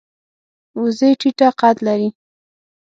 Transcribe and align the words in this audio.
وزې 0.81 1.09
ټیټه 1.19 1.49
قد 1.59 1.75
لري 1.87 2.09